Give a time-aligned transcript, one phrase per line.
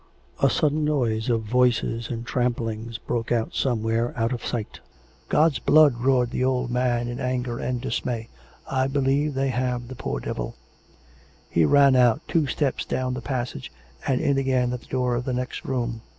[0.41, 4.79] A sudden noise of voices and tramp lings broke out somewhere out of sight."
[5.29, 8.27] God's blood I" roared the old man in anger and dis may."
[8.67, 10.55] I believe they have the poor devil!"
[11.51, 13.71] He ran out, two steps down the passage
[14.07, 16.01] and in again at the door of the next room.